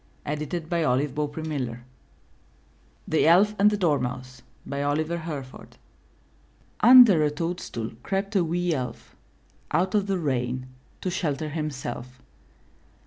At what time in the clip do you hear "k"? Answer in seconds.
1.27-1.41